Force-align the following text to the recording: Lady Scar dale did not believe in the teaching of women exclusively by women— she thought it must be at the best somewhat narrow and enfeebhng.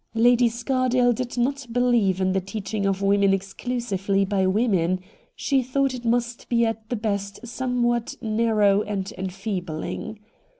Lady 0.15 0.49
Scar 0.49 0.89
dale 0.89 1.13
did 1.13 1.37
not 1.37 1.67
believe 1.71 2.19
in 2.19 2.31
the 2.33 2.41
teaching 2.41 2.87
of 2.87 3.03
women 3.03 3.35
exclusively 3.35 4.25
by 4.25 4.47
women— 4.47 4.99
she 5.35 5.61
thought 5.61 5.93
it 5.93 6.05
must 6.05 6.49
be 6.49 6.65
at 6.65 6.89
the 6.89 6.95
best 6.95 7.45
somewhat 7.45 8.15
narrow 8.19 8.81
and 8.81 9.13
enfeebhng. 9.15 10.17